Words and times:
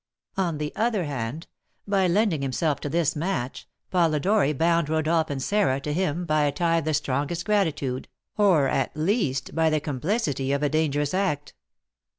On 0.35 0.57
the 0.57 0.73
other 0.75 1.03
hand, 1.03 1.45
by 1.87 2.07
lending 2.07 2.41
himself 2.41 2.79
to 2.79 2.89
this 2.89 3.15
match, 3.15 3.67
Polidori 3.91 4.51
bound 4.51 4.89
Rodolph 4.89 5.29
and 5.29 5.39
Sarah 5.39 5.79
to 5.81 5.93
him 5.93 6.25
by 6.25 6.45
a 6.45 6.51
tie 6.51 6.79
of 6.79 6.85
the 6.85 6.95
strongest 6.95 7.45
gratitude, 7.45 8.07
or, 8.35 8.67
at 8.67 8.97
least, 8.97 9.53
by 9.53 9.69
the 9.69 9.79
complicity 9.79 10.53
of 10.53 10.63
a 10.63 10.69
dangerous 10.69 11.13
act. 11.13 11.53